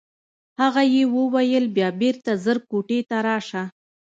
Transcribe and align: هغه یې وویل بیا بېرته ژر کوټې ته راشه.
هغه 0.61 0.81
یې 0.93 1.03
وویل 1.15 1.65
بیا 1.75 1.89
بېرته 2.01 2.31
ژر 2.43 2.57
کوټې 2.69 2.99
ته 3.09 3.17
راشه. 3.27 3.63